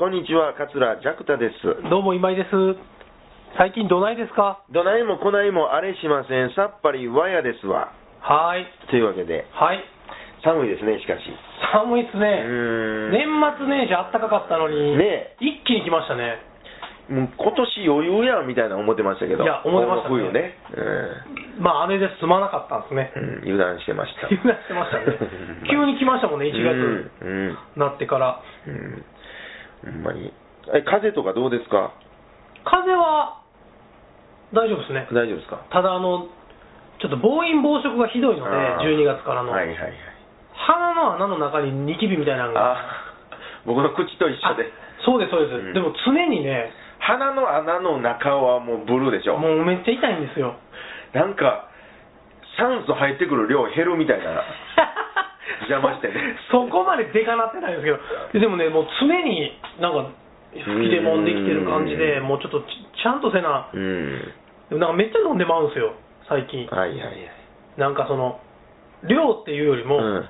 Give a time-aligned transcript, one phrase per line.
[0.00, 1.60] こんにちは、桂ジャクタです。
[1.92, 2.48] どうも今井です。
[3.60, 4.64] 最近どないですか？
[4.72, 7.92] どないもこないもあれしません、さっぱりわやですわ。
[8.24, 8.66] はーい。
[8.88, 9.84] というわけで、はい。
[10.40, 11.28] 寒いですね、しかし。
[11.28, 11.36] う
[11.84, 12.24] 寒いっすね。
[13.12, 13.28] 年
[13.60, 16.48] 末年始あったかかったのに、ね一気に来ましたね。
[17.12, 20.56] もう今年余裕やんみたいな思ってましたけど、いや思ってましたね冬ね、
[21.60, 23.12] まああれで済まなかったんですね。
[23.16, 24.32] うん、うん油断してました。
[24.32, 25.04] 油断してましたね
[25.68, 28.40] 急に来ましたもんね1月うん、うん、なってから。
[28.66, 29.04] うん。
[29.84, 30.32] ほんまに。
[30.74, 31.92] え、風とかどうですか？
[32.64, 33.40] 風は
[34.52, 35.08] 大丈夫ですね。
[35.12, 35.64] 大丈夫ですか？
[35.70, 36.28] ただあの、
[37.00, 39.52] ちょっと暴飲暴食がひどいので、あー12月からの。
[39.52, 39.92] はいはいはい。
[40.52, 42.72] 鼻の穴の中にニキビみたいなのが。
[42.72, 42.76] あ、
[43.64, 44.64] 僕の口と一緒で。
[44.64, 49.38] あそうです、そうです、うんでも常にね、鼻の穴の中はもうブルーでしょ。
[49.38, 50.56] もうめっちゃ痛いんですよ。
[51.14, 51.64] なんか、
[52.58, 54.42] 酸素入ってくる量減るみたいな。
[55.68, 57.98] 邪魔してねそこまででかなってないですけど、
[58.40, 60.10] でもね、もう常になんか、
[60.52, 62.66] 吹き出もんできてる感じで、うんもうちょっとち
[63.02, 64.78] ちゃんとせな、うん。
[64.78, 65.94] なんかめっちゃ飲んでまうんですよ、
[66.28, 66.66] 最近。
[66.66, 67.30] はいはいはい。
[67.78, 68.40] なんかその、
[69.04, 70.28] 量っていうよりも、うん。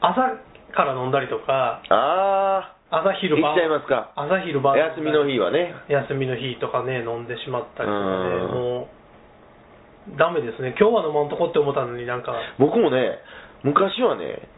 [0.00, 0.36] 朝
[0.72, 5.74] から飲んだりとか、あ朝昼晩、いっちゃいますか朝昼晩、ー、休みの日はね。
[5.88, 8.88] 休みの日とかね、飲んでしまったりとかね、うんも
[10.14, 13.18] う、ダメですね、今日は飲まんとこって思ったのになんか、僕もね、
[13.62, 14.48] 昔はね、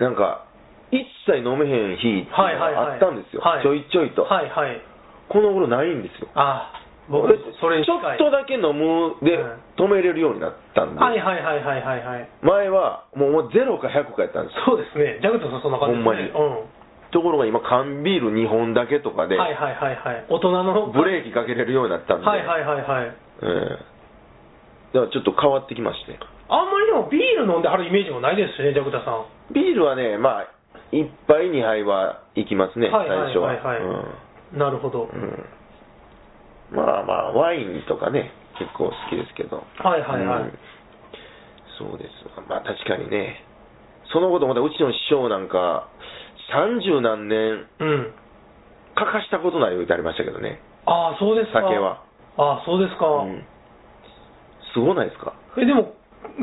[0.00, 0.48] なんか、
[0.90, 3.42] 一切飲めへん日っていうのはいはいはいがあったんですよ。
[3.42, 4.24] はいちょいちょいと。
[4.24, 4.80] はいはい、
[5.28, 6.28] この頃ないんですよ。
[6.34, 6.72] あ
[7.08, 7.98] 僕俺、それにちょ。
[7.98, 12.28] っとだけ飲むでうん止めれるようになったんで、はいはいはいはいはいはい。
[12.42, 14.64] 前はもうもう0か100かやったんですよ。
[14.66, 16.30] そうですね、ジャクトさんそんな感じですね。
[16.34, 16.64] ほん
[17.10, 19.28] ところが今、缶ビール2本だけとかうん。
[19.28, 20.24] で、はいはいはいはい。
[20.30, 20.86] 大人の。
[20.94, 23.06] ブレーキかけれるようになったんで、はいはいはいはい。
[23.06, 23.46] え
[23.86, 23.99] え
[24.92, 26.18] だからちょっと変わってきまして。
[26.48, 29.26] あんまりでもビール飲んではるイメージもないですしね、ジャクタさん。
[29.54, 30.46] ビールはね、まあ、
[30.92, 33.48] 1杯2杯はいきますね、はいはい最初は。
[33.48, 35.04] はいはいうんなるほど。
[35.04, 35.46] うん
[36.72, 39.62] まあまあ、ワインとかね、結構好きですけど。
[39.78, 40.58] はいはいはいうん
[41.78, 42.10] そうです。
[42.46, 43.42] まあ確かにね、
[44.12, 45.88] そのことまたうちの師匠なんか、
[46.52, 48.12] 三十何年、うん。
[48.94, 51.62] かかしたことない言うてありましたけどね、ああ、そうですか。
[51.62, 52.02] 酒は。
[52.36, 53.06] ああ、そうですか。
[53.06, 53.44] うん
[54.72, 55.32] すごないですか？
[55.58, 55.94] え、でも、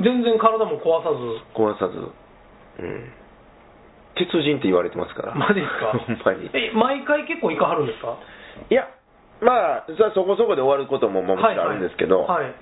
[0.03, 1.17] 全然体も壊さず。
[1.53, 1.97] 壊さず。
[1.97, 3.11] うん。
[4.15, 5.35] 鉄人って言われてますから。
[5.35, 5.91] マジですか？
[5.97, 6.49] ほんまに。
[6.53, 8.17] え、毎回結構行かはるんですか？
[8.69, 8.87] いや、
[9.41, 12.53] まあ、そこそこで終わることももちろんあるんですけど、はい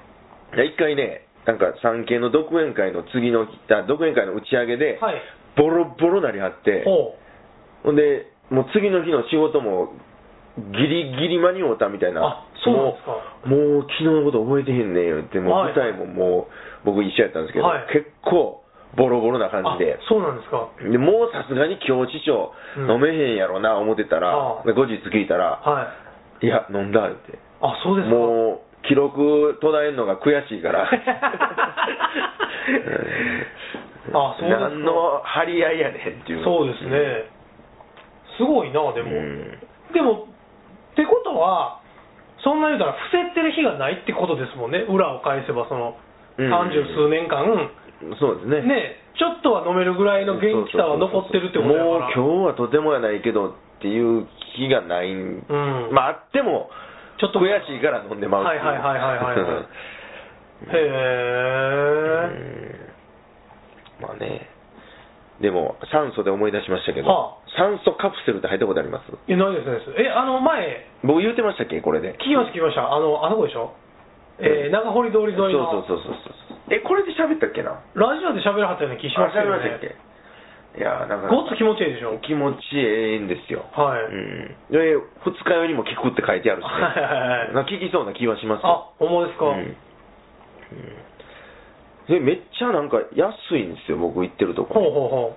[0.57, 0.67] はい。
[0.67, 5.21] 一回ね、なんか産経の独演会の次の日、あ独演会の打ち上げで、はい。
[5.55, 7.15] ボロボロなりはって、ほ
[7.83, 9.93] ほんで、もう次の日の仕事も
[10.57, 12.97] ギリギリ間に合うたみたいな、も
[13.45, 16.47] うもう昨日のこと覚えてへんねん言って、もうはい舞台もも
[16.83, 18.61] う僕一緒やったんですけど、はい結構
[18.95, 19.51] ボロボロなう。
[19.51, 20.69] 感じであ、そうなんですか。
[20.79, 25.91] でもうさすがに今日師匠、うん飲めへんやろな思ってたら、ああで後日聞いたら、は
[26.41, 26.45] い。
[26.45, 27.39] いや、飲んだって。
[27.61, 28.15] あ、そうですか。
[28.15, 30.83] もう、記録途絶えるのが悔しいから。
[34.13, 36.43] あそうですか何の張り合いやねんっていう。
[36.43, 37.25] そうですね。
[38.37, 39.11] すごいな、でも。
[39.11, 39.59] うん
[39.93, 40.27] でも、
[40.91, 41.79] ってことは、
[42.45, 45.97] そんな言うたら、伏せってる日がないってことですもんね、裏を返せば、その、
[46.37, 46.49] うん。
[46.49, 47.41] 三十数年間、
[48.21, 48.61] そうですね。
[48.61, 51.85] ね、ちょっとは飲めるぐらいの元気さは残ってるってことだから。
[51.85, 55.89] もう今日はとてもやないけどっていう日がないん、うん。
[55.91, 56.69] まああっても、
[57.17, 57.39] ちょっと。
[57.39, 58.43] 悔しいから飲んでまう。
[58.43, 59.65] はいはいはいはいはいはい。
[60.69, 60.79] へ
[63.99, 64.05] うん。
[64.05, 64.49] まあね。
[65.41, 69.11] でも、酸素で思い出しましたけど、は酸素カプセルって入ったことあります？
[69.27, 69.35] え。
[69.35, 69.91] ないです、ないです。
[69.97, 71.81] え、あの、前、僕言うてましたっけ？
[71.81, 72.13] これで。
[72.19, 72.91] 聞きました、聞きました。
[72.93, 73.73] あの、あそこでしょ？
[74.39, 75.71] えー、長堀通り沿いの。
[75.71, 76.73] そうそうそうそうそう。
[76.73, 77.79] え、これで喋ったっけな？
[77.95, 79.95] ラジオで喋らはったような気しましたよあ喋りましたっね。
[80.75, 80.79] け？
[80.79, 81.31] いやなんか。
[81.31, 82.19] ごっつ気持ちいいでしょ？
[82.19, 83.63] 気持ちええんですよ。
[83.71, 84.75] はいうん。
[84.75, 86.71] で、二日酔いにも効くって書いてあるしね。
[86.71, 89.77] はいはいはいなんか効きそうな気はしますあよ。、思いですか、うんうん
[92.05, 94.75] で、めっちゃなんか安いんですよ、僕行ってるとこ。
[94.75, 95.35] ほうほうほ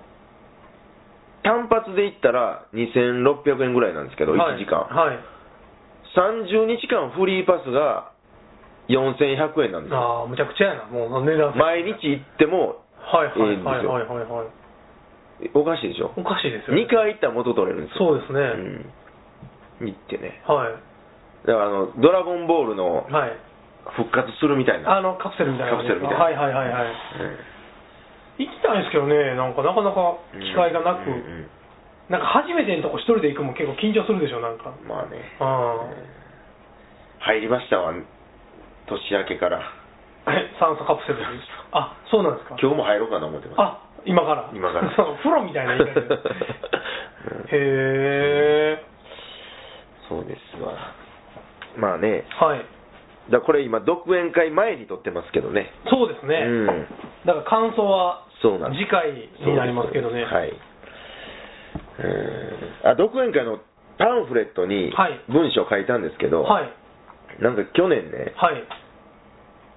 [1.49, 4.37] 単発で行ったら2600円ぐらいなんですけど、う。
[4.37, 4.85] 1時間。
[4.85, 5.07] はい。
[5.09, 5.19] はい
[6.17, 8.11] 30日間フリーパスが
[8.89, 10.01] 4100円なんですよ。
[10.01, 11.55] ああ、むちゃくちゃやな、もう値段。
[11.55, 15.51] 毎日行ってもはいはいはいはいはいはい。
[15.53, 16.11] おかしいでしょ？
[16.17, 18.09] おかしいですよ、2回行ったら元取れるんですよ。
[18.09, 18.41] そうですね。
[19.81, 19.87] うん。
[19.87, 20.41] 行ってね。
[20.47, 20.73] はい。
[21.45, 23.37] だからあの、ドラゴンボールのはい。
[23.95, 24.97] 復活するみたいな。
[24.97, 25.77] あの、カプセルみたいな。
[25.77, 26.87] カプセルみたいなはいはいはいはい。
[26.89, 27.58] うん
[28.39, 31.47] 行きたいんですけどね、なんかなかなか機会がなく、うんうん
[32.09, 34.73] なんか初めてのとこ一人で行くも結構緊張するでしょ、なんか。
[34.81, 35.21] まあね。
[35.37, 35.77] あ
[37.19, 39.61] 入りましたわ、年明けから。
[40.57, 41.29] 酸素カプセルです。
[41.69, 42.57] あ、そうなんですか。
[42.59, 43.61] 今日も入ろうかな思ってます。
[43.61, 45.97] あ、今から今から そう風呂みたいな言い へ
[47.51, 48.83] え
[50.07, 50.73] そうですわ
[51.77, 52.65] まあねはい
[53.31, 55.71] だこれ今独演会前に撮ってますけどね。
[55.89, 56.65] そうですね、うん。
[57.25, 60.23] だから感想はそうなん次回になりますけどね。
[60.23, 60.49] はい。
[60.49, 60.53] う
[62.87, 63.59] んあ独演会の
[63.97, 65.19] パンフレットにはい。
[65.27, 66.73] 文章書いたんですけど、はい。
[67.41, 68.63] なんか去年ねはい。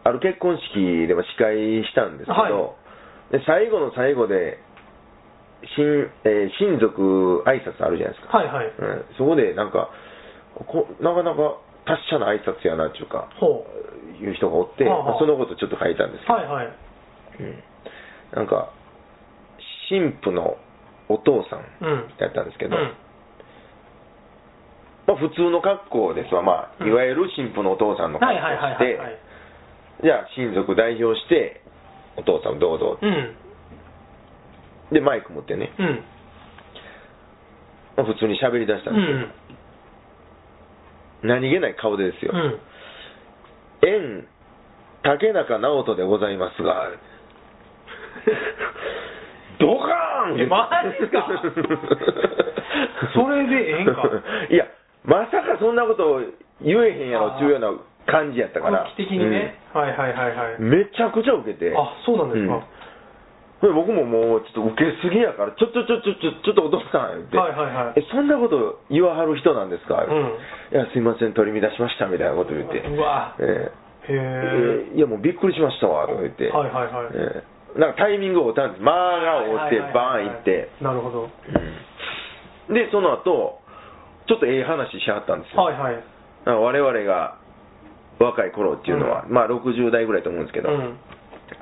[0.05, 2.49] ある結婚式でも司会したんですけど、は
[3.31, 3.39] い。
[3.39, 4.59] で最後の最後で
[5.77, 8.67] 親,、えー親族挨拶あるじゃないですか、はいはい。
[8.67, 9.91] うん、そこでなんか
[10.67, 13.67] こなかなか達者な挨拶やなっていうかほ
[14.21, 15.19] いう人がおって、はあはあ。
[15.19, 16.67] そのことちょっと書いたんですけど、うはいはい。
[17.41, 17.63] うん、
[18.37, 18.71] なんか
[19.89, 20.57] 神父の
[21.09, 22.15] お父さんうん。
[22.19, 22.93] やったんですけど、うん。
[25.07, 26.89] まあ、普通の格好ですわ、まあ、うん。
[26.89, 28.99] いわゆる神父のお父さんの格好して
[30.03, 31.61] じゃあ親族代表して
[32.17, 33.37] お父さんどうぞうん。
[34.93, 36.05] でマイク持ってね、うん。
[37.97, 39.29] まあ、普通に喋り出したうんんですよ、
[41.23, 42.33] 何気ない顔でですよ。
[42.35, 42.61] う、ん。
[43.89, 44.27] 縁
[45.03, 46.91] 竹中直人でございますが。
[49.59, 50.41] ドカーン！
[50.41, 50.69] えマ
[51.01, 51.27] ジか。
[53.15, 54.03] それでええんか。
[54.51, 54.67] いや
[55.05, 56.21] まさかそんなこと
[56.61, 57.73] 言えへんやろっていうような
[58.07, 58.79] 感じやったから。
[58.79, 60.55] 空気的にね、はいはいはいはい。
[60.59, 61.73] うんめちゃくちゃ受けて。
[61.77, 62.61] あそうなんですか、うん。
[62.61, 62.67] で
[63.71, 68.01] 僕ももうちょっと受けすぎやからちょちょちょちょちょちょっとお父さん言って、はいはいはい。
[68.01, 70.35] えそんなこと言わはる人なんですか、うん。
[70.75, 72.83] いやすいません取り乱しましたみたいなこと言って。
[72.83, 73.37] うわ。
[73.39, 73.71] え
[74.11, 74.19] えへ
[74.91, 77.07] えーいやもうびっくりしましたわとか言って、はいはいはい。
[77.15, 81.31] えーなんかタイミングを追ったんです、間が追って、バーン行って、なるほど。
[82.69, 82.75] うん。
[82.75, 83.61] で、その後
[84.29, 86.05] ちょっとええ話しはったんですよ、はいはい。
[86.45, 87.39] 我々が
[88.19, 90.97] 若い頃っていうのは、うまあ60代ぐらいと思うんですけど、うん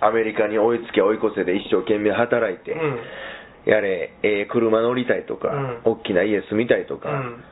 [0.00, 2.98] アメリカに追いつけ追い越せで一生懸命働いて、うん。
[3.66, 5.80] やれ、ええ車乗りたいとか、うん。
[5.84, 7.44] 大きな家住みたいとか、うん。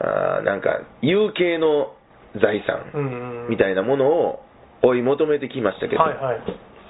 [0.00, 1.94] あーなんか有形の
[2.40, 4.40] 財産みたいなものを
[4.82, 6.40] 追い求めてきましたけど、はいはい。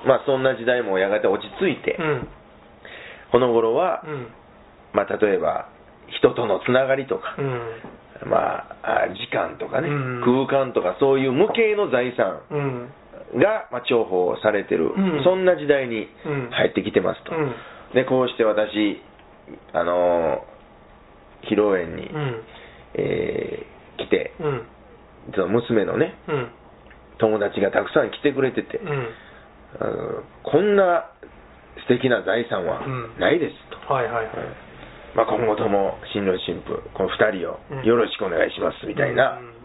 [0.06, 2.28] まあそんな時代もやがて落ち着いて、うん。
[3.32, 4.28] この頃は、うん。
[4.92, 5.68] まあ例えば
[6.18, 8.30] 人とのつながりとか、うん。
[8.30, 8.36] ま
[8.82, 10.46] ああ時間とかね、うん。
[10.48, 12.88] 空間とかそういう無形の財産うん
[13.36, 15.24] が、まあ、重宝されてる、うん。
[15.24, 16.50] そんな時代にうん。
[16.50, 17.52] 入ってきてますと、うん。
[17.94, 19.00] でこうして私
[19.72, 20.58] あのー
[21.50, 22.42] 披露宴に、うん。
[22.94, 24.62] えー来てうん。
[25.34, 26.48] その娘のねうん。
[27.18, 29.08] 友達がたくさん来てくれてて、うん。
[29.80, 31.10] あのこんな
[31.86, 33.18] 素敵な財産はうん。
[33.18, 33.54] ないです
[33.86, 34.24] と、はいはいはい。
[34.24, 34.32] うん
[35.16, 37.84] まあ、今後とも新郎新婦この2人をうん。
[37.84, 39.57] よろしくお願いしますみたいなうん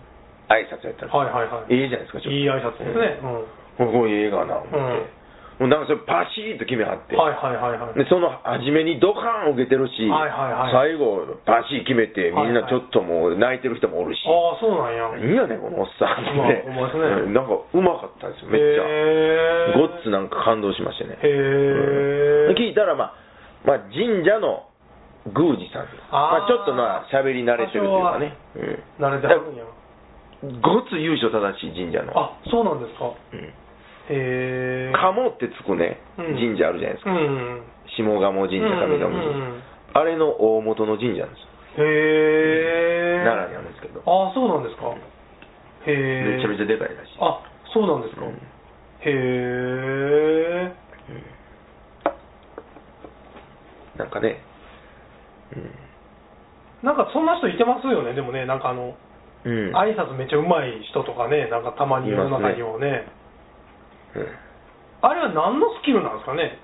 [0.53, 1.73] 挨拶やったんですよはいはいはい。
[1.73, 2.37] いいじゃないですかちょっと。
[2.37, 3.17] いい挨拶ですね。
[3.25, 3.89] うん。
[3.89, 5.23] ここいい映画な思って、うん。
[5.53, 7.97] もうなんかそれパシーッと決めはって、はいはいはいはい。
[7.97, 10.97] でその初めにドカーン受けてるし、はいはいはい。
[10.97, 15.13] 最後パシー決めてみんなちょっともう泣いてる人もおるし、ああそうなんや。
[15.17, 17.29] いいやねんこのおっさんって、まあね。
[17.29, 17.33] うん。
[17.33, 21.17] なんかうまかったんですよめっちゃ、ごっつなんか感動しましてね。
[21.21, 22.57] へえうん。
[22.57, 23.17] 聞いたら、まあ、
[23.65, 24.69] まあ神社の
[25.31, 26.43] 宮司さんあー。
[26.43, 29.05] まあ、ちょっとまあ喋り慣れてるというかね、うん。
[29.05, 29.63] 慣れてはるんや
[30.61, 33.05] ごっつ由緒正しい神社の、あそうなんですか。
[33.07, 33.39] うん。
[33.39, 33.51] へ
[34.11, 36.35] え鴨ってつくね、うん。
[36.35, 37.63] 神社あるじゃないですか、うん
[37.95, 39.63] 下鴨神社、上鴨神社、うんうんうん
[39.95, 41.43] あれの大元の神社なんです
[41.77, 44.89] よ、へえ奈良にあるんですけど、あそうなんですか。
[44.89, 44.97] へ
[45.85, 47.17] えめちゃめちゃでかいらしい。
[47.21, 47.39] あ
[47.71, 48.33] そうなんですか、うん。
[48.33, 48.37] へ
[49.05, 50.73] え
[53.97, 54.41] なんかね、
[56.81, 58.45] なんかそんな人いてますよねでもね。
[58.47, 58.95] なんかあの、
[59.45, 63.07] うん、うん挨拶めっちゃうまい人とかねなんかたまに世の中にもね。
[64.15, 64.27] うん。
[65.01, 66.57] あれは何のスキルなんですかね？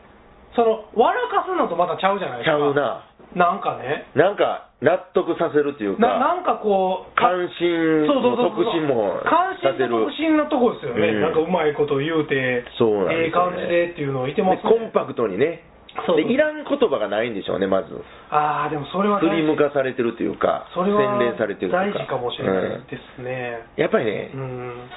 [0.56, 2.58] その笑かすのとまたちゃうじゃないですか。
[2.58, 3.06] ちゃうな、
[3.36, 4.10] なんかね。
[4.16, 11.22] なんか納得させるというか、ななんかこう関心の促進も関させる心と促進のとこですよね、うん。
[11.22, 13.54] なんかうまいこと言うてそうなんええですよね。
[13.54, 14.74] 感じでっていうのを言ってまですね。
[14.74, 15.69] コンパクトにね
[16.06, 16.18] そう。
[16.18, 17.90] で、いらん言葉がないんでしょうね、まず、
[18.30, 23.60] ああでもそれは振り向かされてるというか、それは洗練されてるというか、大事かもしれないうんですね。
[23.76, 24.90] やっぱりねう、ん。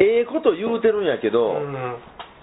[0.00, 1.96] ええこと言うてるんやけど、うん。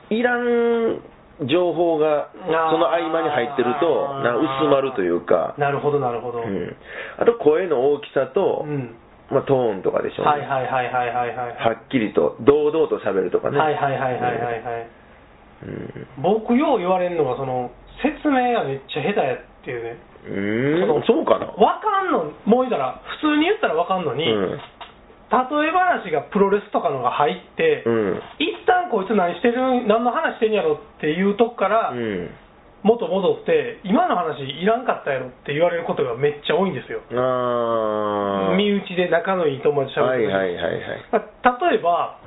[0.10, 1.02] いらん
[1.46, 2.72] 情報があー。
[2.72, 6.76] その合間に入ってると、なんか薄まるというか、なるほどなるほど、うん、
[7.20, 8.96] あと声の大きさと、うん。
[9.30, 14.90] まあ、トーンとかでしょうね、はいはいはいはいはいはいはっきりと堂々と喋るとかね、はいはいはいはいはいはい。
[15.64, 16.08] うん。
[16.24, 19.98] 僕よう言われるのがその説明がめっちゃ下手やっていうね。
[20.28, 24.60] うーんそうかな、わかんのもう言ったら普通に言ったらわかんのに、うん。
[25.28, 28.22] 例え話がプロレスとかのが入って、うん。
[28.40, 32.30] 一旦こいつ何してる何の話してんやろっていうとこから、うん。
[32.84, 37.02] 元戻って今の話いらんかったやろって言われることがめっちゃ多いんですよ。
[37.12, 38.56] あー。
[38.56, 40.30] 身内で仲のいい友達と喋ってる時。
[40.30, 41.06] にはいはいはいはい。
[41.12, 42.20] まあ例えば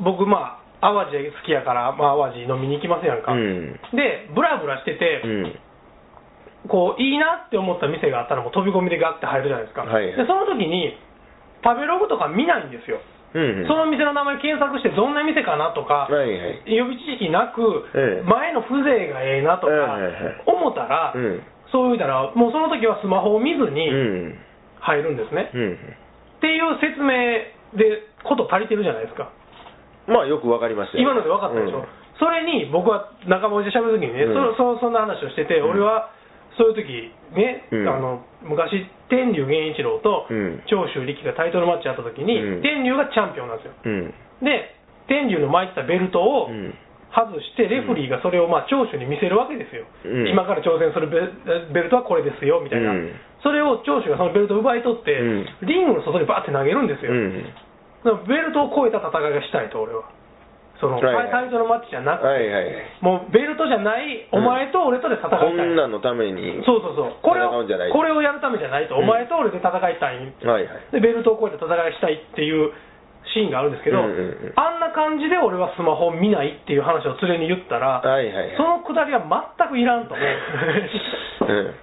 [0.00, 3.74] 僕まあ淡路好きやから、まあ、淡路飲みに行きますやんか、うん。
[3.90, 5.58] でブラブラしてて、うん。
[6.68, 10.98] こういいなって思った店があったらもう飛び込みでガッて入るじゃないですか、はいでその時に
[11.62, 13.00] 食べログとか見ないんですよ、
[13.34, 13.66] うんうん。
[13.66, 16.74] その店の名前検索してどんな店かなとか、はいはい。
[16.74, 18.28] 予備知識なく、ええ。
[18.28, 20.42] 前の風情がええなとかはいはいはい。
[20.46, 21.42] 思ったら、うん。
[21.72, 24.38] そう言うたらもうその時はスマホを見ずうにん。
[24.80, 25.74] 入るんですね、うん。
[25.74, 27.42] っていう説明
[27.74, 29.32] でこと足りてるじゃないですか
[30.06, 31.02] まあよくわかりましたよ。
[31.02, 31.84] 今ので分かったでしょ、うん。
[32.18, 34.54] それに僕は仲間内で喋るときにね、うん。
[34.56, 35.70] そそそんな話をしてて、うん。
[35.76, 36.10] 俺は
[36.56, 37.88] そういう時ね、うん。
[37.88, 40.62] あの昔、天竜源一郎とうん。
[40.66, 42.62] 長州力がタイトルマッチやった時に、うん。
[42.62, 43.72] 天竜がチャンピオンなんですよ。
[43.84, 44.14] うん。
[44.42, 44.74] で、
[45.08, 46.74] 天竜の巻いてたベルトをうん。
[47.16, 50.28] 外して、レフリーがそれをまあ長州に見せるわけですよ、うん。
[50.28, 51.32] 今から挑戦するベ
[51.72, 53.12] ベルトはこれですよみたいな、うん。
[53.42, 55.46] それを長州がそのベルトを奪い取って、うん。
[55.62, 57.12] リングの外にバーって投げるんですよ。
[57.12, 57.44] うん
[58.28, 60.04] ベルトを超えた戦いがしたいと、俺は。
[60.80, 65.40] その、はいはいタイトルマッチじゃなくて、はいはいはいもうベルトじゃない、お前と俺とで戦いたい。
[65.40, 67.16] こんなんのためにそうそうそう。
[67.22, 70.20] これうんじゃないこれをやるためじゃないと、うんお前と俺で戦いたい。
[70.44, 72.72] はいはいで、ベルトを超えた戦いしたいっていう
[73.32, 80.26] シーンがあるんですけど、うんうんうんあんな感じで俺はスマホを見ないっていう話を連れに言ったら、はいはいはいそのくだりは全くいらんと思う。
[81.48, 81.74] うん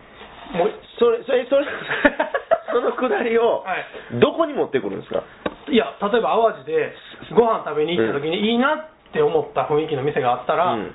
[0.54, 1.66] もうそれそれそれ
[2.74, 4.20] そのくだりをはい。
[4.20, 5.24] どこに持ってくるんですか？
[5.70, 6.92] いや、例えば淡路で
[7.38, 10.92] ご飯食べに行った時に、いいなって思った雰囲気の店があったら、うん。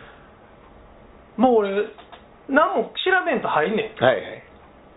[1.39, 1.71] もう俺、
[2.51, 4.05] 何も調べんと入んねん。
[4.05, 4.43] はいはい。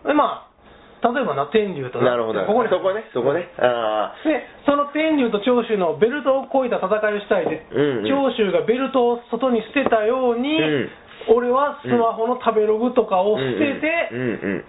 [0.08, 2.46] でまあ、例えばな、天竜となるほど。
[2.46, 3.50] ここにそこねそこね。
[3.58, 8.10] あで、その天竜と長州のベルトを超えた戦いをしたいで、うんうん。
[8.10, 10.90] 長州がベルトを外に捨てたように、うん
[11.30, 14.10] 俺はスマホの食べログとかあを捨てて、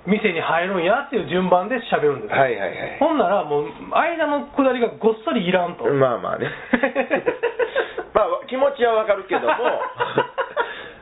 [0.07, 2.37] 店に入るんやっていう順番で喋るんですよ。
[2.41, 5.85] はいはいはいほんなら、もう、間のくだりがごっそりいらんと。
[5.85, 6.51] まあまあね。
[8.15, 9.49] まあ気持ちはわかるけども。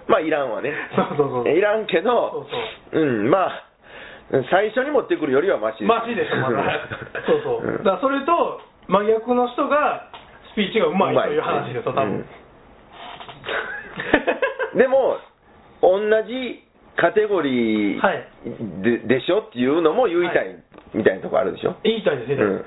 [0.08, 0.74] まあいらんわね。
[0.94, 2.46] そうそうそういらんけどそう
[2.92, 3.00] そう。
[3.00, 3.62] うんまあ
[4.50, 5.88] 最初に持ってくるよりはマシです。
[5.88, 6.62] マジでしょ、まだ。
[7.26, 7.82] そうそう。
[7.82, 10.04] だそれと、真逆の人が、
[10.52, 12.10] スピーチがうまいという話ですよ、多分。
[12.10, 12.26] うん。
[14.78, 15.18] でも
[15.80, 16.64] 同じ
[16.96, 18.24] カテゴリーはい。
[18.82, 20.56] で,、でしょっていうのも言いたい
[20.94, 22.64] みたいなとこあるでしょ、言いたいですね、うん。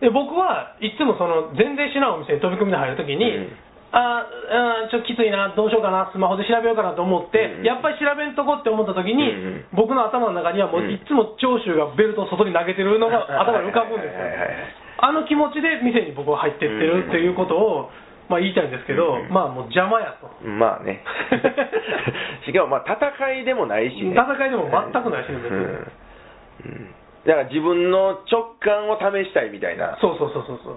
[0.00, 3.52] で僕はいつもその全然知らんお店に飛び込みで入るときに、うん。
[3.96, 7.64] あーあーちょっときついな、どうしようかな、スマホで調べようかなと思って、うん。
[7.64, 9.64] やっぱり調べんとこって思ったときに、うんうん。
[9.72, 10.92] 僕の頭の中にはもううん。
[10.92, 14.86] いつも長州がベルトを外に投げてるのが頭に浮かぶんですよはいはいはいはい。
[14.98, 17.90] あの気持ちで店に僕は入ってってるっていうことを、
[18.28, 20.26] まあ、言いたいんですけど、うんまあもう邪魔やと。
[20.42, 21.02] まあね。
[22.46, 25.58] しかもまあ戦いでもないし、ね、戦いでも全くないしね別に。
[25.58, 25.70] うん。
[25.70, 26.94] うん。
[27.26, 29.98] だから自分の直感を試したいみたいな。
[30.00, 30.76] そうそうそうそうそう。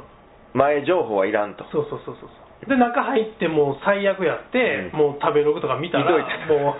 [0.54, 1.66] 前情報はいらんと。
[1.72, 2.30] そうそうそうそう
[2.68, 5.00] で中入ってもう最悪やって、うん。
[5.00, 6.76] もう食べログとか見たらもう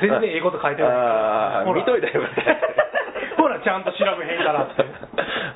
[0.00, 0.90] 全然ええこと書いてない。
[0.90, 1.60] ほら。
[1.60, 2.24] あー見といたらよ
[3.36, 4.84] ほらちゃんと調べへんからって。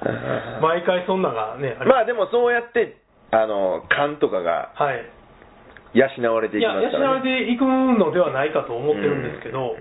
[0.60, 2.96] 毎回そんながねまあでもそうやって
[3.30, 5.04] あの勘とかがはい。
[5.94, 9.80] 養われていいやきますか養われていくのではないかと思ってるんですけど、う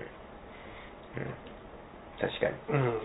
[2.16, 2.54] 確かに。
[2.72, 3.00] うん。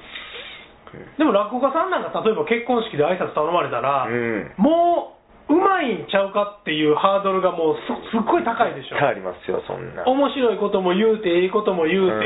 [1.18, 4.54] でも落語家さんなんか例えば結婚式で挨拶頼まれたら、うん。
[4.58, 5.18] も
[5.50, 8.96] ううまいんちゃうかっていうハードルがもうすすっごい高いでしょ。
[8.96, 10.08] 変わりますよそんな。
[10.08, 12.26] 面白いことも言うて、ええことも言うて、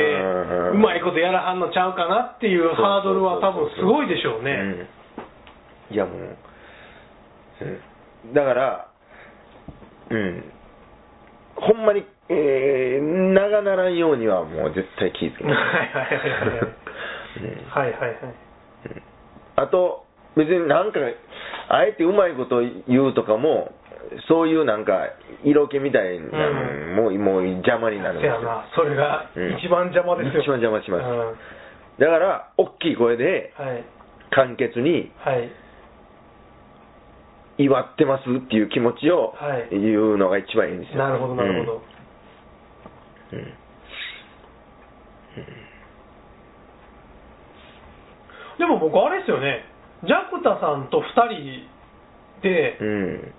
[0.74, 4.88] うまいことやらはんのちゃうかなっていうハードルは多分すごいでしょうね。
[5.90, 5.96] うん。
[5.96, 7.80] いやもう、うん、
[8.34, 8.88] だから
[10.10, 10.44] うん
[11.56, 13.02] ほんまに、えー、
[13.34, 16.60] 長ならんようにはもう絶対気ぃつけはい はいはいはいはい。
[17.38, 18.20] うんはいはいはい。
[18.86, 19.02] うん
[19.60, 20.06] あと、
[20.36, 21.00] 別になんか、
[21.70, 23.72] あえてうまいこと言うとかも、
[24.28, 25.10] そういうなんか、
[25.44, 26.50] 色気みたいな
[26.96, 28.32] のも、もう邪魔になるんで
[28.76, 30.42] それがうん一番邪魔ですよ。
[30.44, 31.38] 一番邪魔しますうん
[32.00, 33.84] だから、大きい声で、はい。
[34.30, 35.50] 簡潔に、はい。
[37.58, 41.00] 祝ってますっていう気持ちをはい言うのが一番いいんですよ。
[41.00, 41.82] なるほど、なるほど。
[43.34, 43.40] うん。
[43.40, 43.48] うん
[48.58, 49.66] でも僕、あれですよね、
[50.04, 51.70] ジャクタさんと2人
[52.42, 53.34] でう、ん。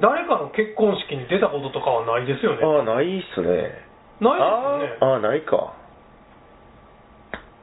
[0.00, 2.62] 誰かの結婚式に出たこととかはないですよね。
[2.62, 3.48] ああ、ないっすね。
[3.48, 3.66] ないで
[4.20, 4.98] すよね。
[5.00, 5.74] あーあー、ないか。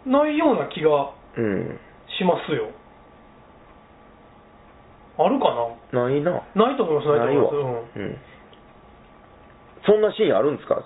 [0.06, 1.80] ないような気がうん。
[2.20, 2.68] しますよ。
[5.18, 5.54] あるか
[5.94, 6.10] な？
[6.10, 6.32] いな。
[6.56, 7.48] なないと思います、ないと。
[7.48, 8.00] 思います。
[8.00, 8.18] うん。
[9.86, 10.82] そんなシーンあるんですか？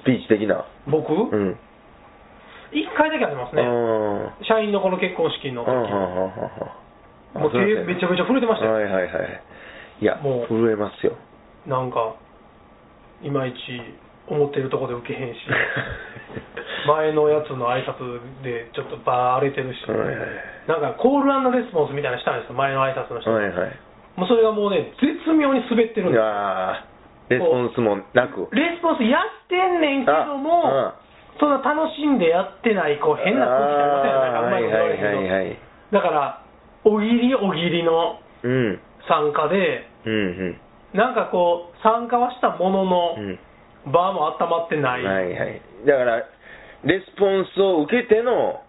[0.00, 0.66] スピーチ的な。
[0.86, 1.56] 僕、うん。
[2.72, 3.62] 一回だけありますね。
[3.62, 5.64] あ社員のこの結婚式のあ。
[5.64, 7.40] 時。
[7.40, 9.42] もう手めちゃめちゃ震えてましたよはいはいはい。
[10.00, 11.12] いや、もう震えますよ。
[11.66, 12.14] なんか、
[13.22, 13.56] いまいち
[14.28, 15.40] 思ってるとこで受けへんし、
[16.86, 20.16] 前のやつの挨拶でちょっとバー荒れてるし、はいはい
[20.68, 23.32] なんかコールレスポンスみたいなのしたんですよ、前の挨拶の人。
[23.32, 23.72] はいはい。
[24.20, 28.52] もうそれがもうね、絶妙に滑ってるんですレスポンスもなく。
[28.52, 31.00] レスポンスやってんねんけども、あ
[31.40, 36.42] そんな楽しんでやってない、こう変な空気になりませんよね、あーうまいことだから、
[36.84, 38.80] おぎりおぎりのうん。
[39.08, 40.16] 参加で、うんう
[40.54, 40.60] ん。
[40.94, 43.38] なんかこう、参加はしたものの、うん。
[43.86, 45.62] 場も温まってない、はいはい。
[45.86, 46.24] だから、
[46.84, 48.62] レスポンスを受けての、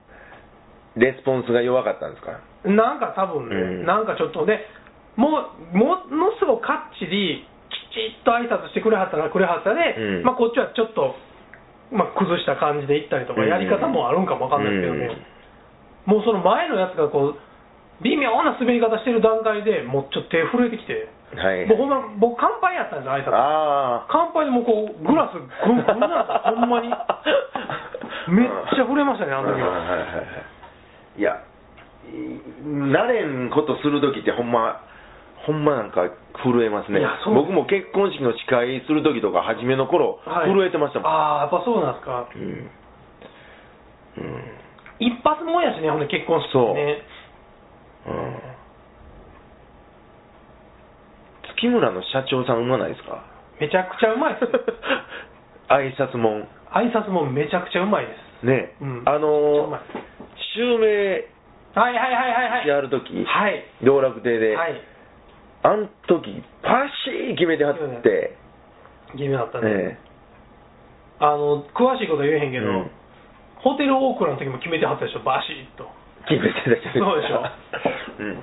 [0.95, 2.39] レスポンスが弱かったんですか？
[2.65, 3.85] なんか多分ね、うん。
[3.85, 4.65] なんかちょっとね、
[5.15, 10.23] もう、ものすごくかっちり、きちっと挨拶してくれはったらくれはったで、うん。
[10.23, 11.15] まあこっちはちょっと、
[11.91, 13.49] まあ、崩した感じで行ったりとか、うん。
[13.49, 15.09] やり方もあるんかもわかんないですけどね、
[16.05, 17.39] もうその前のやつがこう、
[18.03, 21.65] 微妙な滑り方してる段階でもうちょっと手震えてきて、はい。
[21.67, 23.35] もうほんま、僕、乾杯やったんですよ、挨拶。
[23.35, 24.05] ああ。
[24.09, 26.89] 乾杯でもうこう、グラス、ぐんぐんなんですよ、ほんまに。
[28.33, 29.69] めっちゃ震えましたね、あの時は。
[29.69, 30.21] はいはいはいは
[31.17, 31.19] い。
[31.19, 31.37] いや、
[32.07, 34.81] い慣れんことするときってほんま、
[35.45, 36.09] ほんまなんか
[36.43, 37.17] 震えますねいや。
[37.23, 41.11] そう僕も結婚式の司会するときとか、初めの頃、はい震えてましたもん。
[41.11, 42.27] ああ、やっぱそうなんですか。
[42.35, 42.71] うん。
[44.17, 44.43] うん。
[44.99, 47.01] 一発もんやしね、ほんで結婚式ってね。
[48.07, 48.58] うん。
[51.59, 53.23] 月村の社長さんうまないですか？
[53.59, 54.45] めちゃくちゃうまいです。
[55.69, 56.47] 挨拶もん。
[56.71, 58.45] 挨拶もめちゃくちゃうまいです。
[58.45, 61.25] ね、うんあのい襲名
[61.75, 62.67] はいはいはいはいはい。
[62.67, 63.63] やるとき、はい。
[63.83, 64.81] 道楽亭で、はい。
[65.63, 68.33] あん時パシー決めてはって、
[69.15, 69.73] ゲームだったね。
[69.73, 69.99] ね
[71.19, 72.91] あの、詳しいことは言えへんけど、うん
[73.59, 75.85] ホテルオークラの時も決めてはったでしょ、バシッと。
[76.29, 77.43] 決めてたそうでしょ
[78.19, 78.37] うん、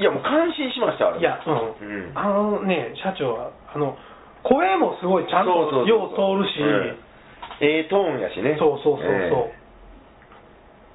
[0.00, 1.20] いやもう感心しましたあれ。
[1.20, 1.50] いや、う
[1.84, 2.08] ん。
[2.08, 2.16] うん。
[2.16, 3.98] あのね、社長は、あの、
[4.42, 5.50] 声もすごいちゃんと
[5.84, 6.96] よう通るし、うん。
[7.60, 8.56] ええトーンやしね。
[8.58, 9.28] そうそうそうそう、え。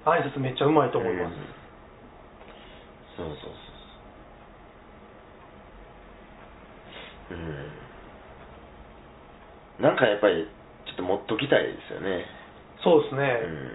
[0.09, 1.33] 挨拶めっちゃうまいと思います。
[3.21, 3.25] うん。
[3.25, 3.49] そうそうそう
[7.29, 7.37] そう。
[7.37, 7.69] うん。
[9.85, 10.47] なんかやっぱり
[10.87, 12.25] ちょっと持っときたいですよね。
[12.83, 13.39] そうですね。
[13.45, 13.69] うん。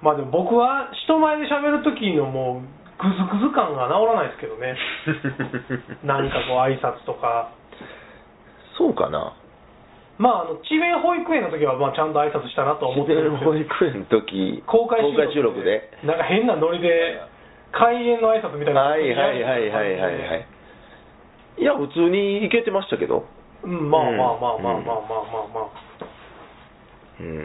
[0.00, 4.76] まあでも僕は人前で喋る時のもうグズグズ感が治らないですけどね。
[6.04, 7.50] なんかこう挨拶とか。
[8.78, 9.32] そうかな。
[10.18, 15.90] まああの、智弁保育園の時はまあちゃんと挨拶したなと思ってるんですけど保育園の時公開収録で。
[16.04, 17.20] なんか変なノリで
[17.72, 18.82] 開演の挨拶みたいな。
[18.82, 20.46] はいはいはいはいはいはい。
[21.58, 23.24] いや普通にいけてましたけど。
[23.62, 24.84] うんまあまあまあまあまあうん。
[24.86, 25.66] まあまあまあ
[27.20, 27.44] うん。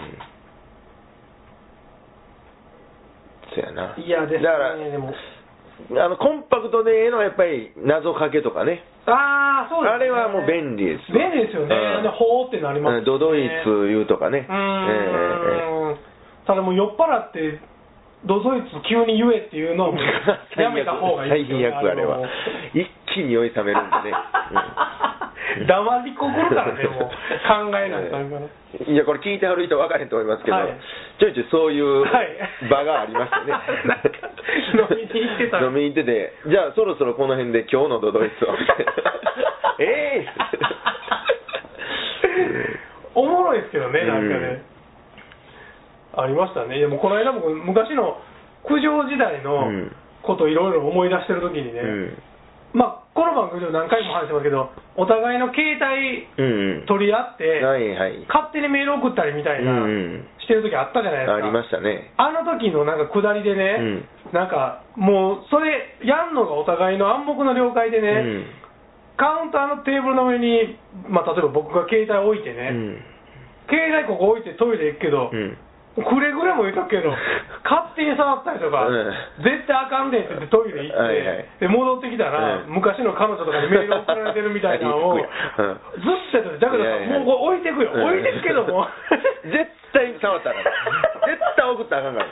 [3.54, 5.14] そやない嫌ですねだからでも
[5.98, 8.84] あのコンパクトでええのはやっぱり謎かけとかね。
[9.06, 12.04] ああそうです、ね、あれはもう便利です便利ですよね、うん。
[12.04, 13.06] でほーってなりますよね。
[13.06, 14.46] ドドイツ言うとかね。
[14.48, 15.98] うーん、
[16.46, 17.60] ただもう酔っ払って
[18.26, 20.04] ドドイツ急に言えっていうのはもう
[20.62, 22.22] やめた方がいいですよ最悪あれは。
[22.74, 24.18] 一気に酔い冷めるんでね、
[25.68, 28.24] 黙りこくるからねもう考えないんから。
[28.88, 30.74] いやこれ聞いてはる人分からへんと思いますけど、はい。
[31.20, 32.38] ちょいちょいそういうはい
[32.70, 33.58] 場がありましてね。
[33.86, 34.10] なんか
[34.94, 35.60] 飲みに行ってた。
[35.60, 38.56] 飲みに行っててじゃあそろそろこの辺で今日のドドイツを
[39.80, 40.28] ええ。
[43.14, 44.62] おもろいですけどね、なんかうんね。
[46.16, 46.80] ありましたね。
[46.80, 48.22] でもこの間僕、昔の
[48.68, 49.96] 九条時代のうん。
[50.22, 52.18] ことをいろいろ思い出してる時にね、うん。
[52.74, 56.32] まあ、この番組でも何回も話してますけど、お互いの携帯
[56.88, 58.24] 取り合って、はいはい。
[58.32, 60.28] 勝手にメール送ったりみたいな、うんうん。
[60.40, 61.36] してる時あったじゃないですか。
[61.36, 62.16] ありましたね。
[62.16, 64.32] あの時のなんか下りでね、うん。
[64.32, 68.46] なんかもうそれやんのがお互いの暗黙の了解でね、うん。
[69.20, 70.80] カウンターのテーブルの上に、
[71.12, 73.04] まあ、例えば僕が携帯置いてね、うん。
[73.68, 75.58] 携帯ここ置いてトイレ行くけど、うん
[76.00, 77.12] くれぐれも言うとくけど、
[77.68, 81.46] 勝手に触ったりとか、うん絶対あかんでって言ってトイレ行って、はいはい。
[81.60, 85.28] で戻ってきたら、うん昔の彼女とかにメール送られてるみたいなのを、 ずっ
[86.32, 88.88] とやってて、だからいやいやもうこれ置いてくよ、うん置いてくけども、
[89.44, 91.30] 絶対触ったらあかん。
[91.30, 92.26] 絶対送ったらあかんから。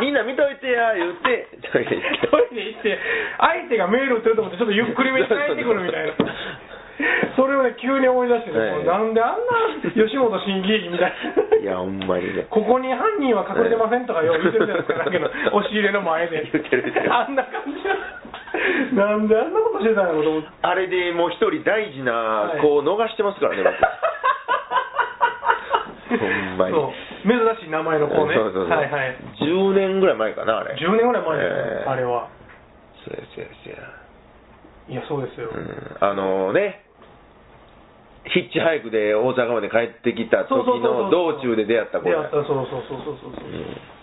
[0.00, 2.26] みんな見といてや言ってトイレ行って。
[2.28, 2.98] トイレ行って、
[3.38, 6.12] 相手がメール打ってると思って、ちょっとゆっくりめに帰ってくるみたいな。
[7.36, 9.36] それをね、急に思い出してね、はいもうなんであん
[9.84, 11.12] な吉本新喜劇みたい
[11.52, 11.56] な。
[11.56, 12.46] いやほんまにね。
[12.50, 15.04] ここに犯人は隠れてませんとかよう 言ってるじゃないですか、
[15.52, 16.48] 押し入れの前で。
[16.52, 20.48] 言ってるあんな感じななんであんなことしてたんやろと思って。
[20.62, 23.74] あれでもう一人大事な子を逃してますからね、僕。
[26.18, 26.74] ほんまに。
[26.74, 27.28] そう。
[27.28, 28.34] 珍しい名前の子ね。
[28.34, 28.78] そうそうそう。
[28.78, 29.16] はいはい。
[29.42, 30.74] 10年ぐらい前かなあれ。
[30.76, 31.90] 10年ぐらい前ですよ、ええ。
[31.90, 32.28] あれは。
[33.04, 34.06] そうやそうやそうや。
[34.88, 35.96] いやそうですよ、うん。
[36.00, 36.85] あのね
[38.32, 42.26] ヒッチハイクで大阪まで帰ってきた時そうそうそうそうの道中で出会った子や。
[42.30, 43.34] 出会ったそうそうそうそうそう。
[43.36, 43.96] そううん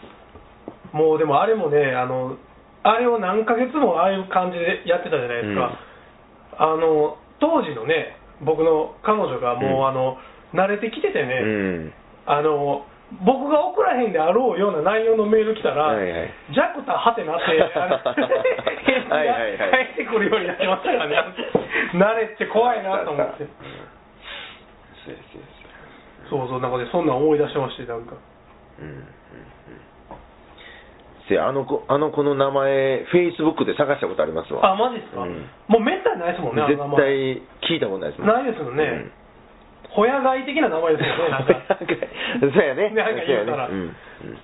[0.93, 2.37] もうでもあれもねあの
[2.83, 5.79] あれを何ヶ月もああいう感じでやってたじゃないですか、
[6.59, 9.87] あの当時のね僕の彼女がもう、うん。
[9.87, 10.17] あの
[10.53, 11.47] 慣れてきててね、う
[11.89, 11.93] ん。
[12.27, 12.85] あの
[13.25, 16.33] 僕が送らへんであろうような内容のメール来たら、はいはい。
[16.53, 17.45] ジャクタはてなって、
[19.09, 21.17] 返ってくるようになってましたからね、
[21.93, 23.45] 慣れって怖いなと思って、
[25.05, 25.47] そうやそうや
[26.29, 28.15] そうそう、なんかね、そんなん思い出してまして、なんか、
[28.79, 29.05] そうんうんうん。
[31.27, 34.73] せやあの子あの子の名前フェイスブックで探したことありますわ。
[34.73, 35.47] あ、マジですか、うん。
[35.67, 38.27] もうめったにないですもんね、あの絶名前、対聞いたことないですもん。
[38.27, 39.11] ないですよね、
[39.91, 41.53] ホヤ貝的な名前ですよね、なんか。
[42.41, 42.89] そうやね。
[42.89, 43.67] なんか言うたら。
[43.67, 43.93] そうやね。
[44.23, 44.37] うんうん。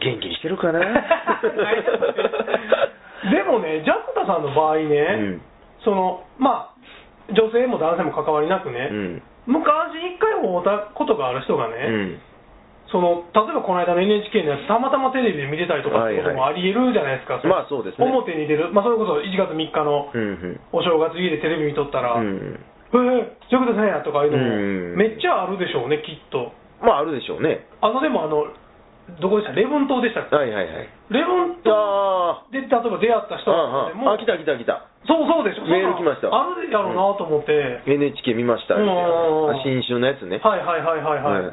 [0.00, 0.80] 元気にしてるかな？
[3.30, 5.42] でもね、ジャクタさんの場合ね、うん。
[5.84, 6.73] そのまあ、
[7.32, 9.22] 女性も男性も関わりなくね、うん。
[9.46, 12.20] 昔一回も会ったことがある人がね、うん。
[12.92, 18.06] その例えばこの間の NHK のやつ、たまたまテレビで見てたりとかってこともありえるじゃないですか、いまあそうですね。
[18.06, 20.60] 表に出る、まあ、それこそ1月3日のうんうん。
[20.72, 22.60] お正月家でテレビ見とったら、うん
[22.94, 24.48] えー、ジャクタさんやとかいうのも、う
[24.94, 26.52] んめっちゃあるでしょうね、きっと。
[26.82, 27.66] まああるでしょうね。
[27.80, 28.46] あのでもあの、
[29.20, 29.52] どこでした？
[29.52, 30.36] 礼文島でしたっけ？
[30.36, 30.88] はいはいはい。
[31.10, 33.50] 礼文島あで例えば出会った人
[33.88, 36.28] でも来た来た来たそうそうでしょ、メール来ました。
[36.32, 38.76] あるやろうなと思って、NHK 見ました。
[39.62, 40.40] 新春のやつね。
[40.42, 41.52] はいはいはいはいは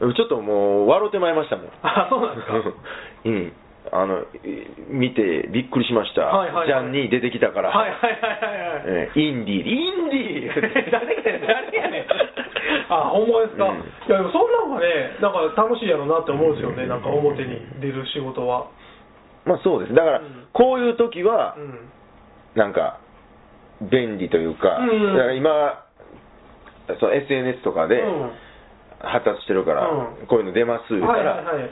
[0.00, 0.14] うん。
[0.14, 1.66] ちょっともう笑うてまいりましたもん。
[1.82, 2.54] あ、そうなんですか。
[3.24, 3.52] うん。
[3.92, 4.24] あのい
[4.88, 6.66] 見てびっくりしました、はいはいはい。
[6.66, 8.82] ジャンに出てきたから、はいはいはいはいはい。
[8.84, 9.20] えー。
[9.20, 9.68] インディー。
[9.68, 10.90] インディー。
[10.92, 12.06] 誰やねん、誰やねん。
[12.92, 13.64] あ、ほんまですか。
[13.64, 13.78] うん。
[13.78, 18.66] いや、でもそんなんがね、なんか楽しいやろうなって思うんですよね、なんか表に出る仕事は。
[19.46, 19.94] まあそうです。
[19.94, 20.46] だから、うん。
[20.52, 21.88] こういう時はうん。
[22.54, 23.00] なんか
[23.80, 25.14] 便利というか、うん。
[25.16, 25.84] だから今
[27.00, 28.30] その SNS とかでうん。
[29.02, 30.26] 発達してるから、うん。
[30.28, 31.70] こういうの出ます言ったら、はいはいはい。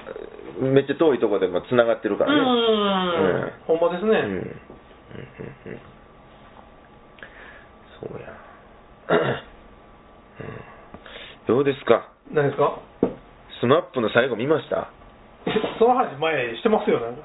[0.73, 2.47] めっちゃ遠いところでもつながってるからね、うん。
[2.49, 2.53] う
[3.77, 3.77] ん。
[3.77, 4.13] ほんまですね。
[4.13, 4.17] うん。
[4.17, 5.81] うんうんうん。
[8.01, 8.33] そうや、
[9.11, 9.15] う
[11.53, 11.55] ん。
[11.55, 12.09] どうですか？
[12.33, 12.79] 何ですか？
[13.61, 14.91] スマップの最後見ました？
[15.79, 17.25] その話前してますよ、なんか。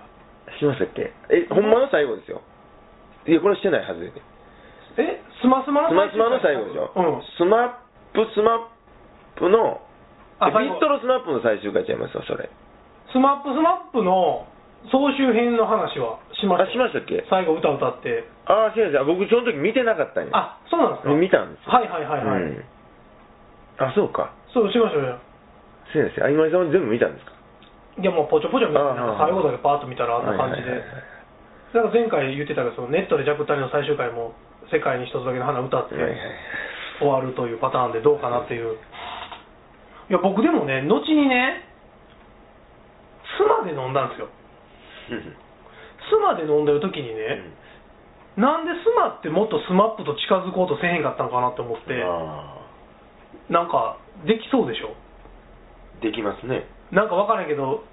[0.59, 1.13] しましたっけ？
[1.31, 2.41] えほんまの最後ですよ
[3.25, 4.21] いやこれしてないはずやで。
[4.97, 7.21] え、スマスマのスマスマの最後でしょ、うん。
[7.37, 7.71] スマッ
[8.13, 9.81] プスマップの
[10.39, 12.49] あビットロスマップの最終回ちゃいますわそれ。
[13.11, 14.45] スマップスマップの
[14.91, 16.67] 総集編の話はしました？
[16.67, 17.23] あしましたっけ？
[17.29, 18.27] 最後歌歌って。
[18.45, 20.35] ああ違う違う僕その時見てなかったんや。
[20.35, 21.15] あ、そうなんですか？
[21.15, 21.71] 見たんですよ。
[21.71, 22.43] はいはいはいはい。
[22.43, 22.65] うん。
[23.79, 24.35] あそうか。
[24.53, 25.17] そう、しましたよ。
[25.93, 27.31] 先生あ今井さんは全部見たんですか？
[27.97, 30.69] いやもうポチョポチョ見て、あなんか最後だけパーッと見たらあんな感じで。
[30.69, 31.12] はいはいはい
[31.73, 34.33] なんか前回言ってたけど、そのネットでジャクタリの最終回も
[34.71, 35.95] 世界に一つだけの花歌って
[36.99, 38.77] 終わるというパターンでどうかなっていう。
[40.09, 41.65] いや、僕でもね、後にね、
[43.37, 44.29] 妻で飲んだんですよ。
[46.11, 47.41] 須磨で飲んでる時にね、
[48.37, 52.57] なんで須磨ってもっとスマップと近づこうとせえへんかったのかなって思って、あ
[53.49, 54.95] なんかできそうでしょ？
[55.99, 56.65] ーできますね。
[56.91, 57.83] なんかわからんけど、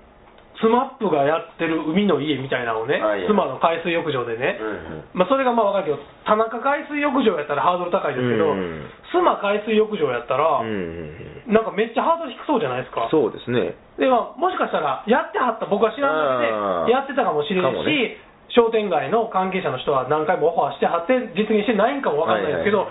[0.60, 5.04] スマップがやってる海の家みたいなのをねはいはい、須磨の海水浴場でね、うんうん。
[5.16, 8.90] まあ、それがまあわかるけど、田中海水浴場やったらハードル高いですけど、うんうん。
[9.08, 11.52] 須磨海水浴場やったら、うんうんうん。
[11.52, 13.08] なんかめっちゃハードル低そうじゃないですか。
[13.08, 13.72] そうですね。
[13.96, 18.20] でまあ、もしかしたら、やってはった、僕は知らんだあーけで、やってたかもしれんし、かもね。
[18.52, 22.88] 商店街の関係者の人は何回もオファーしてはって、実現してないんかもわかんないですけど、はい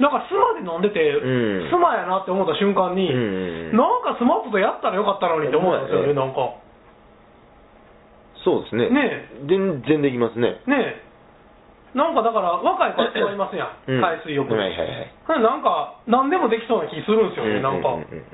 [0.00, 1.68] なんか須磨で飲んでて、うん。
[1.68, 3.76] スマやなって思った瞬間に、うんうんうん。
[3.76, 6.56] なんかスマップとやったらよかったのにって思ったんですよね、ほなんか。
[8.44, 8.88] そうですね。
[8.88, 10.60] ね全然できますね。
[10.66, 11.10] ねえ。
[11.94, 14.00] なんかだから、若い子がいますやん、 うん。
[14.00, 14.56] 海水浴で。
[14.56, 14.78] はいはい
[15.26, 15.42] はい。
[15.42, 17.88] なんか、何でもできそうな気するんですよね、なんか。
[17.90, 18.24] ううううん。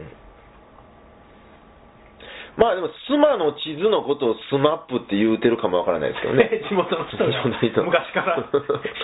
[2.56, 6.48] まあでも、須磨の地図のことをスマップって言うてるかもわからないですけどね。
[6.68, 7.82] 地元の人が地元の人。
[7.84, 8.44] 昔から。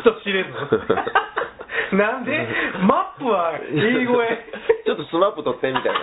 [0.01, 0.51] 人知れず。
[1.97, 2.49] なんで
[2.87, 4.47] マップは英語へ。
[4.85, 6.01] ちょっとスマップ取ってみたいな。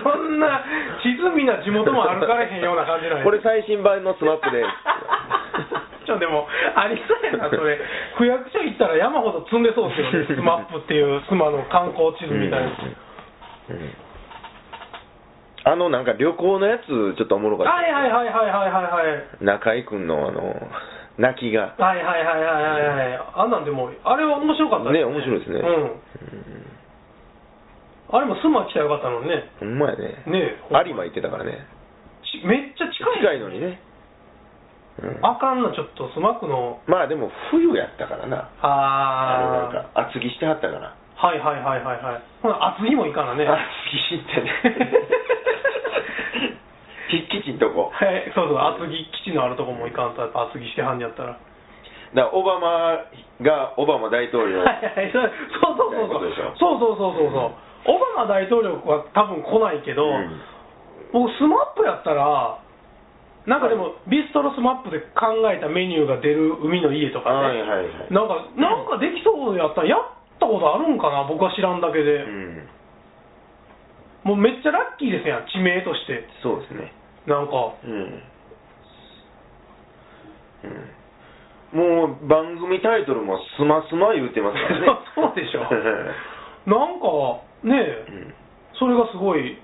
[0.00, 0.64] そんな
[1.02, 3.24] 地図見な地元も歩かれへんような感じなんや。
[3.24, 4.64] これ最新版のスマップで。
[6.04, 7.78] ちょでもありそうやなそれ。
[8.18, 13.94] 区役所行ったら山ほど積んでそうですよねスマップっていう須磨の観光地図みたいな、うんうん
[15.64, 17.72] あのなんか旅行のやつ、ちょっとおもろかった。
[17.72, 19.44] はいはいはいはいはいはいはい。
[19.44, 20.56] 中居君のあの、
[21.18, 21.76] 泣きが。
[21.78, 23.20] はいはいはいはいはいはい。
[23.36, 24.98] あんなんでもあれは面白かったね。
[24.98, 25.60] ね面白いですね。
[25.60, 26.61] うん
[28.12, 29.48] あれも須磨来たらよかったのにね。
[29.58, 30.22] ほんまやね。
[30.28, 31.64] ねえ有馬行ってたからね。
[32.22, 33.80] ちめっちゃ近い、近いのにね。
[35.00, 38.52] うんあかんな、ちょっとスマックの、まあでも冬やったからな。
[38.60, 40.94] あれなんあか厚着してはったから。
[41.16, 42.22] はいはいはいはいはい。
[42.42, 43.48] ほな、厚着もいかなね。
[43.48, 43.56] 厚
[43.88, 44.52] 着してね。
[47.08, 47.90] 筆記地んとこ。
[47.92, 48.92] はい、そうそう、厚着
[49.24, 51.38] 基地のあるとこもいかんと、やっぱ厚着してはんやったら。
[52.14, 52.98] だオバマ
[53.40, 54.58] がオバマ大統領。
[54.60, 55.32] はいはい、そう
[55.64, 56.28] そうそうそう
[56.60, 60.40] そうそうそうそうそうオバマ大統領は多分来ないけど、うん
[61.12, 62.58] 僕スマップやったら
[63.44, 68.12] なんかでもビストロスマップで考えたメニューが出る海の家とかね、はいはいはい。
[68.12, 70.00] なんかなんかできそうやったらやっ
[70.38, 72.68] たことあるんかな僕は知らんだけで、うん。
[74.24, 76.92] もうめっちゃラッキーですやん地名としてそうですね。
[77.26, 78.22] なんかうん。
[81.74, 84.86] うん、もう番組タイトルもスマスマ言うてますからね。
[85.18, 85.66] そうでしょ
[86.70, 88.34] なんかねえうん。
[88.78, 89.58] それがすごい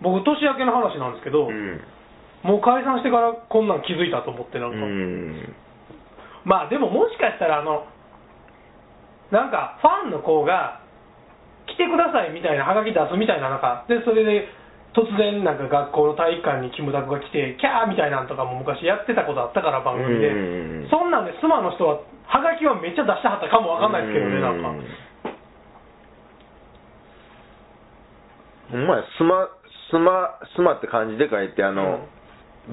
[0.00, 1.80] 僕年明けの話なんですけど、うん。
[2.42, 5.54] もう解散してからこんなん気づいたと思ってなんか、うん。
[6.44, 7.86] まあでももしかしたらあの
[9.30, 10.82] なんかファンの子が
[11.66, 14.50] 来てくださいみたいなハガキ出すみたいななんかでそれで
[14.92, 24.68] 突然なんか学校の体育館にキムタクが来てキャーみたいなんとかも昔やってたことあったから番組で、うんそんなんでスマの人はハガキはめっちゃ出してはったかもわかんないですけどねなんか
[28.72, 29.48] ほんまや、スマ、
[29.92, 32.08] スマ、スマって漢字で書いて、あの、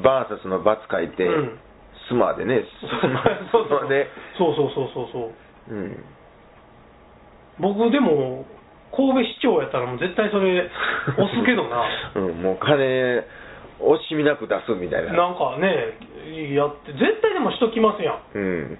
[0.02, 1.60] バーサスのバツ書いて、うん。
[2.08, 4.08] スマでね、スマスマで、
[4.40, 5.20] そうそうそうそうそ
[5.70, 5.76] う。
[5.76, 6.04] うん。
[7.60, 8.46] 僕でも
[8.96, 10.64] 神戸市長やったらもう絶対それ
[11.20, 11.84] 押すけどな。
[12.16, 13.26] うん、もう金、
[13.80, 15.14] 惜しみなく出すみたいな。
[15.14, 15.98] なんかね
[16.54, 18.20] やって絶対でもしときますやん。
[18.34, 18.80] うん。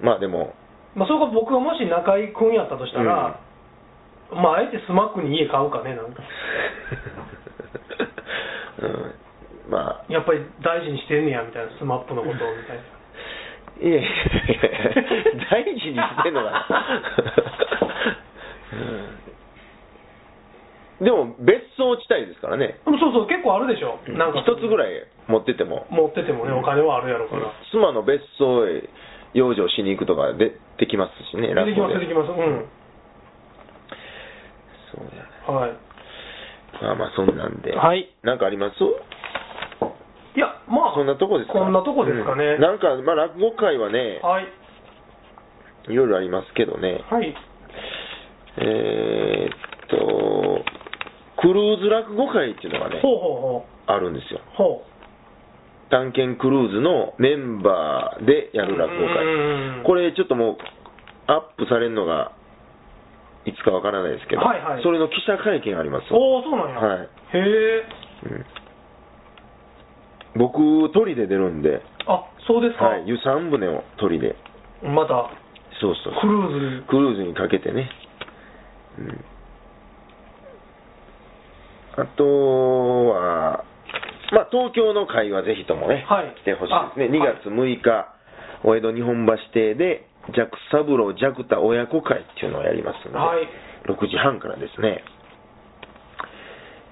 [0.00, 0.54] まあでも、
[0.94, 3.40] まあ、それが僕がもし中居君やったとしたら、
[4.32, 6.22] まあ、あえてスマックに家買うかね、なんか。
[8.78, 9.14] うん、
[9.70, 12.82] まあ、やっぱり大事にしてんねや、みたいな、スマップのことを、みたいな。
[13.80, 14.10] いやいやいや
[15.50, 16.66] 大事にしてんのかな、
[21.00, 21.04] うん。
[21.04, 24.00] でも別荘地帯ですからね、そうそう、結構あるでしょ。
[24.08, 27.52] なんか、一つぐらい持ってても、持っててもね、お金はあるやろから。
[27.70, 28.82] 妻の別荘へ
[29.38, 32.30] 養生しに行くとかでできますしね、出てきます、楽できます。
[32.30, 32.68] うん。
[34.92, 35.72] そうだねはい。
[36.82, 38.10] まあまあ、そんなんで、はい。
[38.22, 38.74] なんかあります？
[40.36, 41.54] いや、まあ、そんなとこですか？
[41.54, 42.44] こんなとこですかね。
[42.44, 44.46] うんなんか、まあ、落語会はね、はい。
[45.90, 47.34] いろいろありますけどね、はい。
[48.58, 50.64] えーっと、
[51.40, 54.40] クルーズ落語会っていうのがね、ほうほあるんですよ。
[54.40, 54.97] うほう。
[55.90, 58.66] ほ探検クルーズのメンバーでやう。
[58.66, 59.84] る落語うん会。
[59.84, 60.56] これちょっともう、
[61.26, 62.32] アップされるのが、
[63.44, 66.76] いつかわからないですけど、はいはいそれの記者会見ありますよおお、そうなんや。
[66.76, 67.84] はいへえ。
[68.30, 68.46] うん
[70.36, 72.84] 僕、鳥で出るんで、あ、そうですか。
[72.84, 74.36] はい、湯三船を鳥で、
[74.82, 75.30] また、
[75.80, 76.86] そうそうクルーズ。
[76.86, 77.90] クルーズにかけてね。
[78.98, 79.24] うん
[82.00, 82.24] あと
[83.08, 83.64] は、
[84.32, 87.18] まあ、東京の会はぜひともね、はい来てほしいですね。
[87.20, 88.08] あ2月6日、
[88.64, 93.48] お江戸日本橋邸で、ジャクサブロージャクタ親子会っていうのをやりますので、はい。
[93.88, 95.02] 6時半からですね。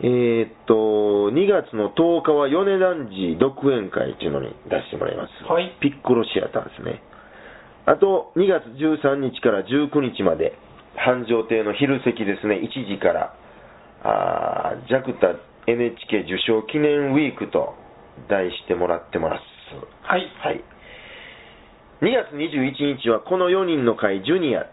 [0.01, 5.44] えーっと、2月の10日は米男児独演会っていうのに出してもらいます。
[5.44, 7.03] はいピッコロシアターですね。
[7.87, 10.59] あと、2月13日から19日まで、
[10.96, 13.35] 繁盛亭の昼席ですね、1時から、
[14.03, 15.29] あージャクタ
[15.67, 17.75] NHK 受賞記念ウィークと
[18.29, 19.41] 題してもらってます。
[20.03, 20.27] はい。
[20.43, 20.65] はい。
[22.03, 24.67] 2月21日はこの4人の会ジュニア。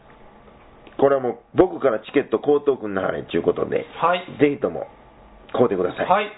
[0.99, 4.25] これはもう僕からチケット高等くんなはれということで、はい。
[4.39, 4.87] ぜひとも
[5.51, 6.05] 買うてください。
[6.05, 6.31] はい。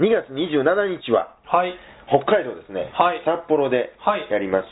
[0.00, 1.74] 2月27日ははい。
[2.08, 4.66] 北海道ですね、はい札幌ではいやります、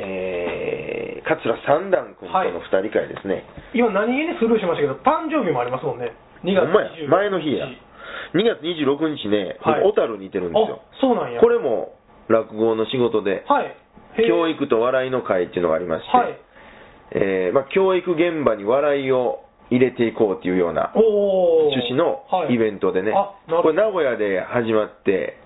[0.00, 3.44] えー、桂三段君との2人会ですね。
[3.74, 6.16] 今何気にスルーしましたけど、誕生日もありますもんね。
[6.44, 7.68] 2月ほんまや26前の日や。
[8.34, 10.80] 2月26日ね、はい僕小樽にいてるんですよ。
[10.82, 11.40] あ、そうなんや。
[11.40, 11.94] これも
[12.28, 13.76] 落語の仕事で、はい。
[14.18, 16.38] へー教育と笑いの会っていうのがありまして、はい。
[17.12, 21.02] えーまあ、教育現場に笑いを入れていこうというようなおー
[21.72, 25.36] 趣旨のはいイベントでね、あなるほどこれ名古屋で始まって、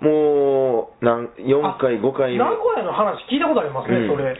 [0.00, 4.36] もうなん4回、5回目、名古屋の話聞いたことありますね、うんそれ。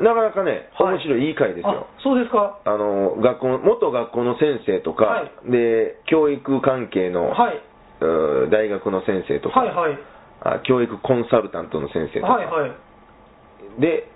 [0.00, 1.86] なかなかね、はい面白い、いい会ですよ。
[1.88, 2.58] あ、そうですか。
[2.64, 7.60] あの学校元学校の先生とか、はで教育関係の、はい。
[8.00, 9.98] うー大学の先生とか、はいはい。
[10.40, 13.80] あ教育コンサルタントの先生とか、はいはい。
[13.80, 14.08] で、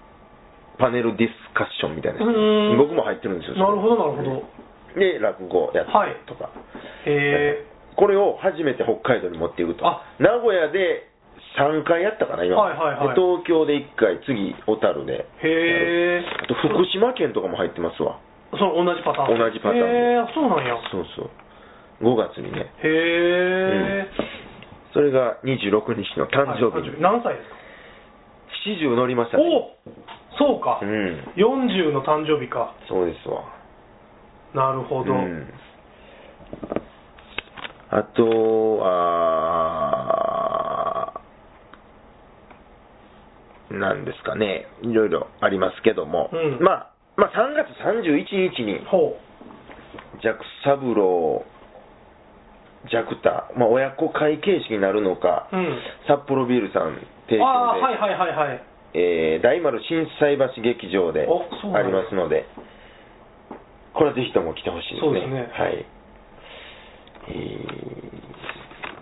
[0.79, 3.57] パネルディスカッションみたいなうーん僕も入ってるんですよ。
[3.57, 6.51] なるほどなるほどで、落語やったりとか。
[7.05, 10.05] へえこれを初めて北海道に持っていくとあ。
[10.19, 11.09] 名古屋で
[11.57, 12.57] 3回やったかな、今。
[12.57, 15.25] はいはいはいで東京で1回、次、小樽で。
[15.43, 18.19] へえあと、福島県とかも入ってますわ。
[18.53, 19.91] その同じパターン同じパターンでへ
[20.21, 21.31] えそうなんやそうそう。
[22.05, 22.61] 5月にね。
[22.61, 24.07] へえ、
[24.93, 27.01] それが26日の誕生日に。
[27.01, 27.57] 何歳ですか
[28.67, 29.45] ？40乗りましたね。
[29.45, 29.71] お
[30.37, 31.33] そうか、うん。
[31.37, 33.45] 40の誕生日かそうですわ。
[34.55, 35.47] なるほど、うん
[37.89, 40.46] あとは、
[43.71, 46.63] なんですかね、いろいろありますけども、うん。
[46.63, 49.17] まあ、まあ、3月31日に、ほ
[50.23, 51.45] ジャク三郎、
[52.91, 55.79] ジャクタ、まあ、親子会形式になるのか、ううん。
[56.07, 56.95] 札幌ビールさん
[57.27, 58.63] 提供で、はいはいはいはい。
[58.95, 62.47] えー大丸心斎橋劇場でありますので、
[63.93, 65.21] これはぜひとも来てほしいですね。
[65.21, 65.51] すね。
[65.53, 65.87] はい。
[67.29, 67.33] え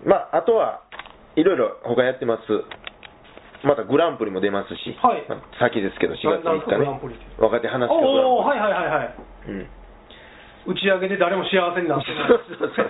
[0.03, 0.81] ーまあ、あとは、
[1.35, 2.41] いろいろ他やってます。
[3.65, 5.25] またグランプリも出ますし、はい。
[5.27, 8.07] まあ先ですけど、4月3ななんすか日ねグランプリって、若手話すグランプリ。
[8.21, 9.15] おおはいはいはいはい。
[9.49, 9.67] うん。
[10.65, 12.27] 打ち上げで誰も幸せになってない。
[12.29, 12.89] そうそうそう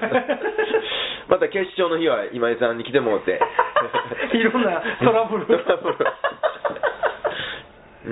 [1.27, 3.39] また決勝の日は今井さんに来てもらって。
[4.35, 5.45] いろんなトラブル。
[5.47, 5.97] トラブル。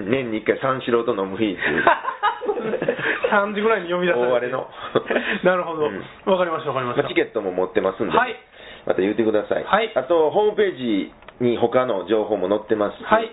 [0.09, 1.83] 年に1回三四郎と飲む日っていう。
[3.31, 4.31] 3時ぐらいに呼び出されて。
[4.31, 4.67] 大荒れの。
[5.43, 6.01] なるほど、わうん。
[6.37, 7.03] かりましたわかりました。
[7.03, 8.35] まあチケットも持ってますんで、はい。
[8.85, 9.93] また言ってください、はい。
[9.95, 13.03] あとホームページに他の情報も載ってます。
[13.03, 13.29] はい。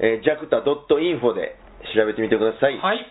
[0.00, 1.56] えー、ジャクタ .info で
[1.94, 3.06] 調べてみてください、はい。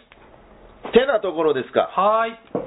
[0.92, 1.90] てなところですか。
[1.96, 2.54] はい